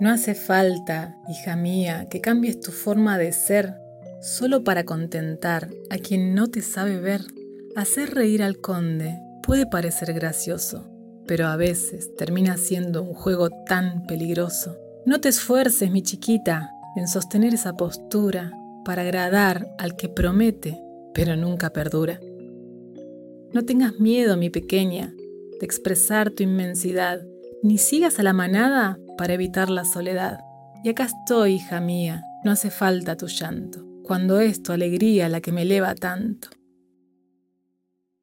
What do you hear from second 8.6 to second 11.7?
conde puede parecer gracioso, pero a